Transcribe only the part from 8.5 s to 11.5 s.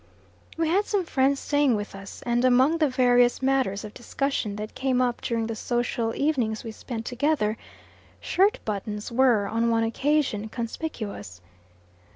buttons were, on one occasion, conspicuous.